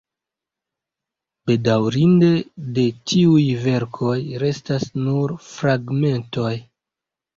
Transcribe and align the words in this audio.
Bedaŭrinde, 1.49 2.31
de 2.77 2.85
tiuj 3.11 3.45
verkoj 3.67 4.17
restas 4.45 4.89
nur 5.07 5.35
fragmentoj. 5.53 6.55